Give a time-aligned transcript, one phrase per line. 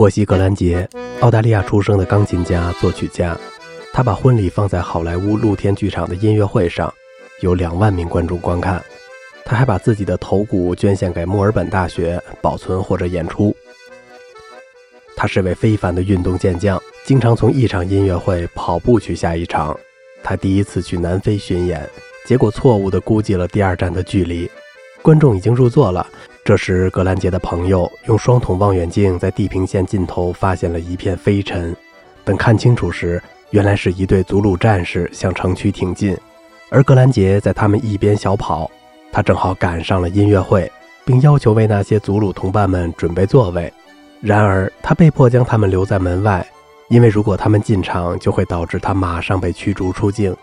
[0.00, 0.88] 沃西·格兰杰，
[1.20, 3.36] 澳大利亚出生的钢琴家、作曲家，
[3.92, 6.90] 他把婚礼放在好莱坞露天剧场的音乐会上，
[7.42, 8.82] 有两万名观众观看。
[9.44, 13.54] 他还把自己的头骨捐献给墨尔本大学保存或者演出。
[15.14, 19.78] 他是位非凡的运动健将，经常从一场音乐会跑步去下一场。
[20.22, 21.86] 他第一次去南非巡演，
[22.24, 24.50] 结果错误地估计了第二站的距离。
[25.02, 26.06] 观众已经入座了。
[26.42, 31.76] 这时，格兰杰的朋友用双筒望远镜在地平线尽头发现了一片飞尘。
[32.24, 36.16] 等看清楚时，原来是一队祖鲁战士向城区挺进，
[36.70, 38.70] 而格兰杰在他们一边小跑。
[39.12, 40.70] 他正好赶上了音乐会，
[41.04, 43.72] 并要求为那些祖鲁同伴们准备座位。
[44.20, 46.44] 然而，他被迫将他们留在门外，
[46.88, 50.34] 因为如果他们进场，就会导致他马上被驱逐出境。